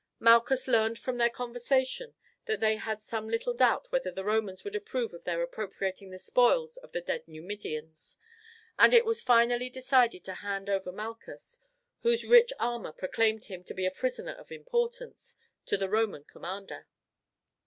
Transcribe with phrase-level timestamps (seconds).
[0.19, 2.15] Malchus learned from their conversation
[2.45, 6.17] that they had some little doubt whether the Romans would approve of their appropriating the
[6.17, 8.17] spoils of the dead Numidians,
[8.79, 11.59] and it was finally decided to hand over Malchus,
[11.99, 15.35] whose rich armour proclaimed him to be a prisoner of importance,
[15.67, 16.87] to the Roman commander.